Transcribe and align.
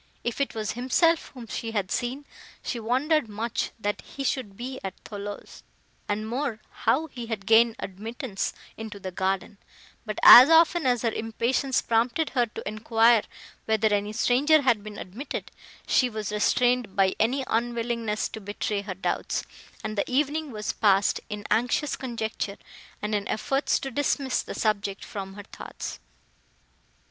If 0.23 0.41
it 0.41 0.55
was 0.55 0.71
himself 0.71 1.27
whom 1.35 1.45
she 1.45 1.73
had 1.73 1.91
seen, 1.91 2.25
she 2.63 2.79
wondered 2.79 3.29
much, 3.29 3.69
that 3.79 4.01
he 4.01 4.23
should 4.23 4.57
be 4.57 4.79
at 4.83 4.99
Thoulouse, 5.03 5.61
and 6.09 6.27
more, 6.27 6.59
how 6.71 7.05
he 7.05 7.27
had 7.27 7.45
gained 7.45 7.75
admittance 7.77 8.51
into 8.77 8.99
the 8.99 9.11
garden; 9.11 9.59
but 10.03 10.17
as 10.23 10.49
often 10.49 10.87
as 10.87 11.03
her 11.03 11.11
impatience 11.11 11.83
prompted 11.83 12.31
her 12.31 12.47
to 12.47 12.67
enquire 12.67 13.21
whether 13.65 13.93
any 13.93 14.11
stranger 14.11 14.63
had 14.63 14.83
been 14.83 14.97
admitted, 14.97 15.51
she 15.85 16.09
was 16.09 16.31
restrained 16.31 16.95
by 16.95 17.13
an 17.19 17.43
unwillingness 17.45 18.27
to 18.29 18.41
betray 18.41 18.81
her 18.81 18.95
doubts; 18.95 19.43
and 19.83 19.95
the 19.95 20.11
evening 20.11 20.49
was 20.49 20.73
passed 20.73 21.19
in 21.29 21.45
anxious 21.51 21.95
conjecture, 21.95 22.57
and 23.03 23.13
in 23.13 23.27
efforts 23.27 23.77
to 23.77 23.91
dismiss 23.91 24.41
the 24.41 24.55
subject 24.55 25.05
from 25.05 25.35
her 25.35 25.43
thoughts. 25.43 25.99